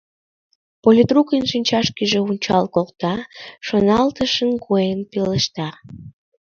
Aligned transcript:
Политрукын 0.83 1.41
шинчашкыже 1.51 2.19
ончал 2.29 2.65
колта, 2.73 3.15
шоналтышын 3.65 4.51
койын 4.65 5.01
пелешта. 5.11 5.69